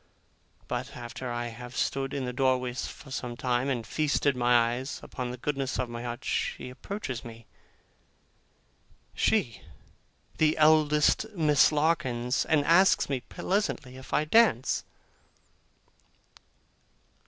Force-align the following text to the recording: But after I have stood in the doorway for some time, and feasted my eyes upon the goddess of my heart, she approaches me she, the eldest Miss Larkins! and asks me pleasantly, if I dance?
But 0.67 0.97
after 0.97 1.29
I 1.29 1.49
have 1.49 1.77
stood 1.77 2.11
in 2.11 2.25
the 2.25 2.33
doorway 2.33 2.73
for 2.73 3.11
some 3.11 3.37
time, 3.37 3.69
and 3.69 3.85
feasted 3.85 4.35
my 4.35 4.73
eyes 4.73 4.99
upon 5.03 5.29
the 5.29 5.37
goddess 5.37 5.77
of 5.77 5.89
my 5.89 6.01
heart, 6.01 6.25
she 6.25 6.71
approaches 6.71 7.23
me 7.23 7.45
she, 9.13 9.61
the 10.39 10.57
eldest 10.57 11.27
Miss 11.35 11.71
Larkins! 11.71 12.45
and 12.47 12.65
asks 12.65 13.09
me 13.09 13.19
pleasantly, 13.19 13.95
if 13.95 14.11
I 14.11 14.25
dance? 14.25 14.83